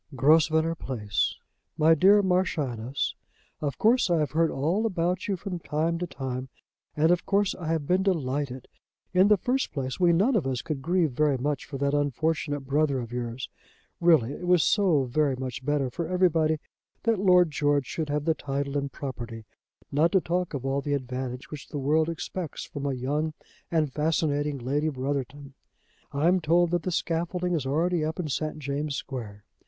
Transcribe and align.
"GROSVENOR 0.15 0.73
PLACE. 0.73 1.35
"MY 1.77 1.93
DEAR 1.93 2.23
MARCHIONESS, 2.23 3.13
Of 3.61 3.77
course 3.77 4.09
I 4.09 4.17
have 4.17 4.31
heard 4.31 4.49
all 4.49 4.87
about 4.87 5.27
you 5.27 5.37
from 5.37 5.59
time 5.59 5.99
to 5.99 6.07
time, 6.07 6.49
and 6.97 7.11
of 7.11 7.23
course 7.27 7.53
I 7.53 7.67
have 7.67 7.85
been 7.85 8.01
delighted. 8.01 8.67
In 9.13 9.27
the 9.27 9.37
first 9.37 9.71
place, 9.71 9.99
we 9.99 10.11
none 10.11 10.35
of 10.35 10.47
us 10.47 10.63
could 10.63 10.81
grieve 10.81 11.11
very 11.11 11.37
much 11.37 11.65
for 11.65 11.77
that 11.77 11.93
unfortunate 11.93 12.61
brother 12.61 12.99
of 12.99 13.11
yours. 13.11 13.47
Really 13.99 14.33
it 14.33 14.47
was 14.47 14.63
so 14.63 15.03
very 15.03 15.35
much 15.35 15.63
better 15.63 15.91
for 15.91 16.07
everybody 16.07 16.57
that 17.03 17.19
Lord 17.19 17.51
George 17.51 17.85
should 17.85 18.09
have 18.09 18.25
the 18.25 18.33
title 18.33 18.79
and 18.79 18.91
property, 18.91 19.45
not 19.91 20.11
to 20.13 20.19
talk 20.19 20.55
of 20.55 20.65
all 20.65 20.81
the 20.81 20.95
advantage 20.95 21.51
which 21.51 21.67
the 21.69 21.77
world 21.77 22.09
expects 22.09 22.65
from 22.65 22.87
a 22.87 22.93
young 22.95 23.35
and 23.69 23.93
fascinating 23.93 24.57
Lady 24.57 24.89
Brotherton. 24.89 25.53
I 26.11 26.27
am 26.27 26.39
told 26.39 26.71
that 26.71 26.81
the 26.81 26.91
scaffolding 26.91 27.53
is 27.53 27.67
already 27.67 28.03
up 28.03 28.19
in 28.19 28.29
St. 28.29 28.57
James' 28.57 28.95
Square. 28.95 29.43